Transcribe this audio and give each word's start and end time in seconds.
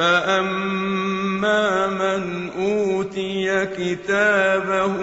فأما 0.00 1.60
من 1.86 2.50
أوتي 2.58 3.66
كتابه 3.66 4.96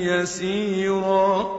يسيرا 0.00 1.58